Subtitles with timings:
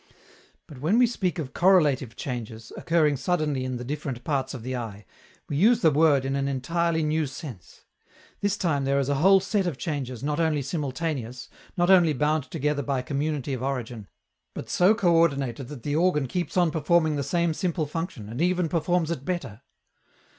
[0.65, 4.75] But when we speak of "correlative" changes occurring suddenly in the different parts of the
[4.75, 5.05] eye,
[5.47, 7.85] we use the word in an entirely new sense:
[8.39, 12.49] this time there is a whole set of changes not only simultaneous, not only bound
[12.49, 14.07] together by community of origin,
[14.55, 18.67] but so coördinated that the organ keeps on performing the same simple function, and even
[18.69, 19.61] performs it better.